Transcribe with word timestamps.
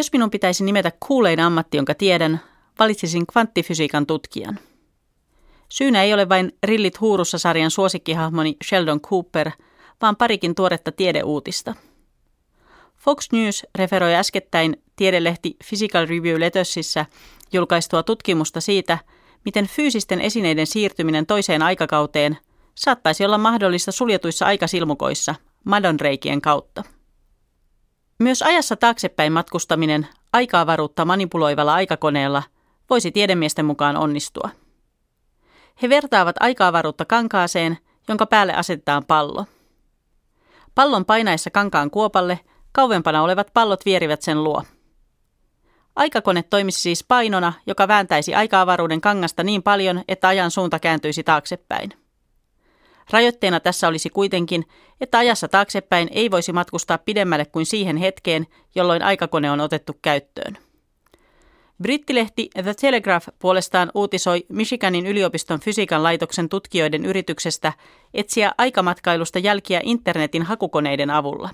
Jos 0.00 0.12
minun 0.12 0.30
pitäisi 0.30 0.64
nimetä 0.64 0.92
kuulein 1.06 1.40
ammatti, 1.40 1.76
jonka 1.76 1.94
tiedän, 1.94 2.40
valitsisin 2.78 3.26
kvanttifysiikan 3.26 4.06
tutkijan. 4.06 4.58
Syynä 5.68 6.02
ei 6.02 6.14
ole 6.14 6.28
vain 6.28 6.52
Rillit 6.62 7.00
huurussa 7.00 7.38
sarjan 7.38 7.70
suosikkihahmoni 7.70 8.56
Sheldon 8.64 9.00
Cooper, 9.00 9.50
vaan 10.02 10.16
parikin 10.16 10.54
tuoretta 10.54 10.92
tiedeuutista. 10.92 11.74
Fox 12.96 13.28
News 13.32 13.66
referoi 13.74 14.14
äskettäin 14.14 14.82
tiedelehti 14.96 15.56
Physical 15.68 16.06
Review 16.06 16.40
Lettersissä 16.40 17.06
julkaistua 17.52 18.02
tutkimusta 18.02 18.60
siitä, 18.60 18.98
miten 19.44 19.66
fyysisten 19.66 20.20
esineiden 20.20 20.66
siirtyminen 20.66 21.26
toiseen 21.26 21.62
aikakauteen 21.62 22.38
saattaisi 22.74 23.24
olla 23.24 23.38
mahdollista 23.38 23.92
suljetuissa 23.92 24.46
aikasilmukoissa 24.46 25.34
madonreikien 25.64 26.40
kautta. 26.40 26.84
Myös 28.20 28.42
ajassa 28.42 28.76
taaksepäin 28.76 29.32
matkustaminen 29.32 30.06
aikaavaruutta 30.32 31.04
manipuloivalla 31.04 31.74
aikakoneella 31.74 32.42
voisi 32.90 33.10
tiedemiesten 33.10 33.64
mukaan 33.64 33.96
onnistua. 33.96 34.50
He 35.82 35.88
vertaavat 35.88 36.36
aikaavaruutta 36.40 37.04
kankaaseen, 37.04 37.78
jonka 38.08 38.26
päälle 38.26 38.54
asetetaan 38.54 39.04
pallo. 39.04 39.44
Pallon 40.74 41.04
painaessa 41.04 41.50
kankaan 41.50 41.90
kuopalle 41.90 42.40
kauempana 42.72 43.22
olevat 43.22 43.50
pallot 43.54 43.84
vierivät 43.84 44.22
sen 44.22 44.44
luo. 44.44 44.62
Aikakone 45.96 46.42
toimisi 46.42 46.80
siis 46.80 47.04
painona, 47.04 47.52
joka 47.66 47.88
vääntäisi 47.88 48.34
aikaavaruuden 48.34 49.00
kangasta 49.00 49.42
niin 49.42 49.62
paljon, 49.62 50.04
että 50.08 50.28
ajan 50.28 50.50
suunta 50.50 50.78
kääntyisi 50.78 51.24
taaksepäin. 51.24 51.99
Rajoitteena 53.12 53.60
tässä 53.60 53.88
olisi 53.88 54.10
kuitenkin, 54.10 54.64
että 55.00 55.18
ajassa 55.18 55.48
taaksepäin 55.48 56.08
ei 56.12 56.30
voisi 56.30 56.52
matkustaa 56.52 56.98
pidemmälle 56.98 57.44
kuin 57.44 57.66
siihen 57.66 57.96
hetkeen, 57.96 58.46
jolloin 58.74 59.02
aikakone 59.02 59.50
on 59.50 59.60
otettu 59.60 59.92
käyttöön. 60.02 60.58
Brittilehti 61.82 62.50
The 62.62 62.74
Telegraph 62.74 63.28
puolestaan 63.38 63.90
uutisoi 63.94 64.46
Michiganin 64.48 65.06
yliopiston 65.06 65.60
fysiikan 65.60 66.02
laitoksen 66.02 66.48
tutkijoiden 66.48 67.04
yrityksestä 67.04 67.72
etsiä 68.14 68.52
aikamatkailusta 68.58 69.38
jälkiä 69.38 69.80
internetin 69.84 70.42
hakukoneiden 70.42 71.10
avulla. 71.10 71.50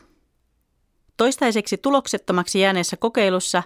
Toistaiseksi 1.17 1.77
tuloksettomaksi 1.77 2.61
jääneessä 2.61 2.97
kokeilussa 2.97 3.63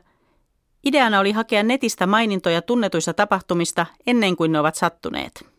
ideana 0.85 1.21
oli 1.21 1.33
hakea 1.33 1.63
netistä 1.63 2.07
mainintoja 2.07 2.63
tunnetuista 2.63 3.15
tapahtumista 3.15 3.87
ennen 4.07 4.37
kuin 4.37 4.53
ne 4.53 4.61
ovat 4.61 4.75
sattuneet. 4.75 5.50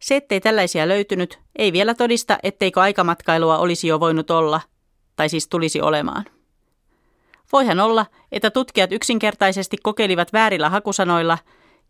Se, 0.00 0.16
ettei 0.16 0.40
tällaisia 0.40 0.88
löytynyt, 0.88 1.38
ei 1.56 1.72
vielä 1.72 1.94
todista, 1.94 2.38
etteikö 2.42 2.80
aikamatkailua 2.80 3.58
olisi 3.58 3.88
jo 3.88 4.00
voinut 4.00 4.30
olla, 4.30 4.60
tai 5.16 5.28
siis 5.28 5.48
tulisi 5.48 5.80
olemaan. 5.80 6.24
Voihan 7.52 7.80
olla, 7.80 8.06
että 8.32 8.50
tutkijat 8.50 8.92
yksinkertaisesti 8.92 9.76
kokeilivat 9.82 10.32
väärillä 10.32 10.70
hakusanoilla 10.70 11.38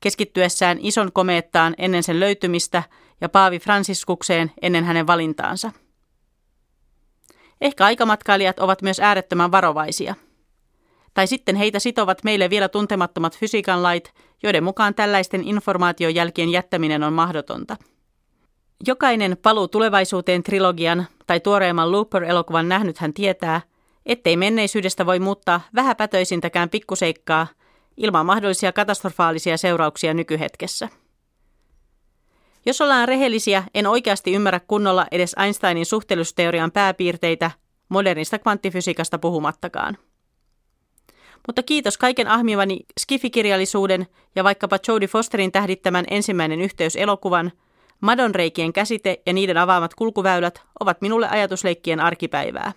keskittyessään 0.00 0.78
ison 0.80 1.12
komeettaan 1.12 1.74
ennen 1.78 2.02
sen 2.02 2.20
löytymistä 2.20 2.82
ja 3.20 3.28
Paavi 3.28 3.58
Franciskukseen 3.58 4.52
ennen 4.62 4.84
hänen 4.84 5.06
valintaansa. 5.06 5.72
Ehkä 7.60 7.84
aikamatkailijat 7.84 8.58
ovat 8.58 8.82
myös 8.82 9.00
äärettömän 9.00 9.52
varovaisia. 9.52 10.14
Tai 11.14 11.26
sitten 11.26 11.56
heitä 11.56 11.78
sitovat 11.78 12.24
meille 12.24 12.50
vielä 12.50 12.68
tuntemattomat 12.68 13.38
fysiikan 13.38 13.82
lait, 13.82 14.14
joiden 14.42 14.64
mukaan 14.64 14.94
tällaisten 14.94 15.44
informaatiojälkien 15.44 16.48
jättäminen 16.48 17.02
on 17.02 17.12
mahdotonta. 17.12 17.76
Jokainen 18.86 19.36
paluu 19.42 19.68
tulevaisuuteen 19.68 20.42
trilogian 20.42 21.06
tai 21.26 21.40
tuoreemman 21.40 21.92
Looper-elokuvan 21.92 22.68
nähnyt 22.68 22.98
hän 22.98 23.12
tietää, 23.12 23.60
ettei 24.06 24.36
menneisyydestä 24.36 25.06
voi 25.06 25.18
muuttaa 25.18 25.60
vähäpätöisintäkään 25.74 26.70
pikkuseikkaa 26.70 27.46
ilman 27.96 28.26
mahdollisia 28.26 28.72
katastrofaalisia 28.72 29.56
seurauksia 29.56 30.14
nykyhetkessä. 30.14 30.88
Jos 32.66 32.80
ollaan 32.80 33.08
rehellisiä, 33.08 33.64
en 33.74 33.86
oikeasti 33.86 34.32
ymmärrä 34.34 34.60
kunnolla 34.60 35.06
edes 35.10 35.34
Einsteinin 35.44 35.86
suhteellisuusteorian 35.86 36.72
pääpiirteitä, 36.72 37.50
modernista 37.88 38.38
kvanttifysiikasta 38.38 39.18
puhumattakaan. 39.18 39.98
Mutta 41.46 41.62
kiitos 41.62 41.98
kaiken 41.98 42.28
ahmivani 42.28 42.80
skifikirjallisuuden 43.00 44.06
ja 44.36 44.44
vaikkapa 44.44 44.78
Jodie 44.88 45.08
Fosterin 45.08 45.52
tähdittämän 45.52 46.04
ensimmäinen 46.10 46.60
yhteys-elokuvan, 46.60 47.52
madonreikien 48.00 48.72
käsite 48.72 49.22
ja 49.26 49.32
niiden 49.32 49.56
avaamat 49.56 49.94
kulkuväylät 49.94 50.62
ovat 50.80 51.00
minulle 51.00 51.28
ajatusleikkien 51.28 52.00
arkipäivää. 52.00 52.72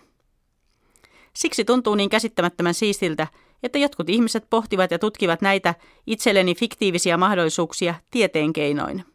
Siksi 1.34 1.66
tuntuu 1.66 1.96
niin 1.96 2.10
käsittämättömän 2.10 2.74
siistiltä, 2.74 3.28
että 3.64 3.78
jotkut 3.78 4.10
ihmiset 4.10 4.48
pohtivat 4.50 4.92
ja 4.92 5.00
tutkivat 5.00 5.42
näitä 5.42 5.76
itselleni 6.08 6.56
fiktiivisiä 6.56 7.18
mahdollisuuksia 7.18 7.96
tieteen 8.12 8.54
keinoin. 8.54 9.06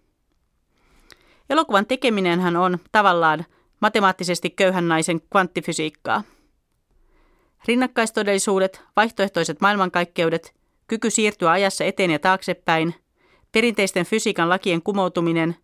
Elokuvan 1.51 1.87
tekeminenhän 1.87 2.57
on 2.57 2.79
tavallaan 2.93 3.45
matemaattisesti 3.81 4.51
köyhän 4.51 4.89
naisen 4.89 5.21
kvanttifysiikkaa. 5.21 6.23
Rinnakkaistodellisuudet, 7.67 8.83
vaihtoehtoiset 8.97 9.61
maailmankaikkeudet, 9.61 10.55
kyky 10.87 11.11
siirtyä 11.11 11.51
ajassa 11.51 11.85
eteen 11.85 12.11
ja 12.11 12.19
taaksepäin, 12.19 12.95
perinteisten 13.53 14.07
fysiikan 14.07 14.49
lakien 14.49 14.83
kumoutuminen, 14.83 15.57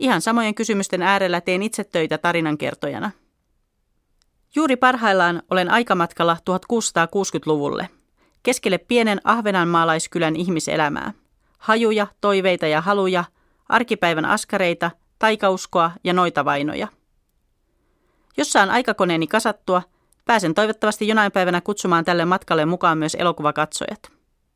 ihan 0.00 0.20
samojen 0.20 0.54
kysymysten 0.54 1.02
äärellä 1.02 1.40
teen 1.40 1.62
itse 1.62 1.84
töitä 1.84 2.18
tarinankertojana. 2.18 3.10
Juuri 4.54 4.76
parhaillaan 4.76 5.42
olen 5.50 5.70
aikamatkalla 5.70 6.36
1660-luvulle, 6.50 7.88
keskelle 8.42 8.78
pienen 8.78 9.20
ahvenanmaalaiskylän 9.24 10.36
ihmiselämää. 10.36 11.12
Hajuja, 11.58 12.06
toiveita 12.20 12.66
ja 12.66 12.80
haluja, 12.80 13.24
arkipäivän 13.68 14.24
askareita, 14.24 14.90
taikauskoa 15.18 15.90
ja 16.04 16.12
noita 16.12 16.44
vainoja. 16.44 16.88
Jos 18.36 18.52
saan 18.52 18.70
aikakoneeni 18.70 19.26
kasattua, 19.26 19.82
pääsen 20.24 20.54
toivottavasti 20.54 21.08
jonain 21.08 21.32
päivänä 21.32 21.60
kutsumaan 21.60 22.04
tälle 22.04 22.24
matkalle 22.24 22.66
mukaan 22.66 22.98
myös 22.98 23.16
elokuvakatsojat. 23.20 24.15